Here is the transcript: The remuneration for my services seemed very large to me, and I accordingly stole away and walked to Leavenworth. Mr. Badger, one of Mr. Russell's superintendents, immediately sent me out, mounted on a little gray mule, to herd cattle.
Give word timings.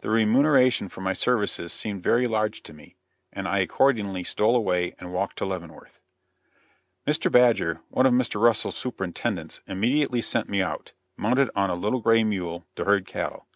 The 0.00 0.10
remuneration 0.10 0.88
for 0.88 1.02
my 1.02 1.12
services 1.12 1.72
seemed 1.72 2.02
very 2.02 2.26
large 2.26 2.64
to 2.64 2.72
me, 2.72 2.96
and 3.32 3.46
I 3.46 3.60
accordingly 3.60 4.24
stole 4.24 4.56
away 4.56 4.96
and 4.98 5.12
walked 5.12 5.36
to 5.36 5.44
Leavenworth. 5.44 6.00
Mr. 7.06 7.30
Badger, 7.30 7.80
one 7.88 8.04
of 8.06 8.12
Mr. 8.12 8.40
Russell's 8.42 8.76
superintendents, 8.76 9.60
immediately 9.68 10.20
sent 10.20 10.48
me 10.48 10.62
out, 10.62 10.94
mounted 11.16 11.48
on 11.54 11.70
a 11.70 11.76
little 11.76 12.00
gray 12.00 12.24
mule, 12.24 12.66
to 12.74 12.86
herd 12.86 13.06
cattle. 13.06 13.46